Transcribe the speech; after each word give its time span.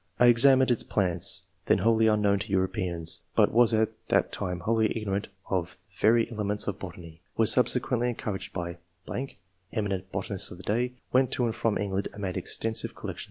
I 0.19 0.29
examined 0.29 0.71
its 0.71 0.81
plants, 0.81 1.43
then 1.67 1.77
wholly 1.77 2.07
unknown 2.07 2.39
to 2.39 2.51
Europeans, 2.51 3.21
but 3.35 3.51
was 3.53 3.71
at 3.71 3.91
that 4.07 4.31
time 4.31 4.61
wholly 4.61 4.97
ignorant 4.99 5.27
of 5.47 5.73
the 5.73 5.77
very 5.99 6.31
elements 6.31 6.65
of 6.67 6.79
botany. 6.79 7.21
Was 7.37 7.51
subsequently 7.51 8.09
encouraged 8.09 8.51
by... 8.51 8.79
[eminent 9.71 10.11
botanists 10.11 10.49
of 10.49 10.57
the 10.57 10.63
day]; 10.63 10.93
went 11.13 11.29
to 11.33 11.45
and 11.45 11.55
from 11.55 11.77
England 11.77 12.07
and 12.13 12.23
made 12.23 12.33
exteosive 12.33 12.95
collections. 12.95 13.19